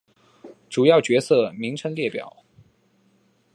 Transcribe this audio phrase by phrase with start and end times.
[0.67, 2.43] 主要角色名称列表。